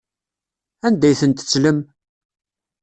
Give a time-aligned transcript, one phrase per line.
[0.87, 1.79] Anda ay ten-tettlem?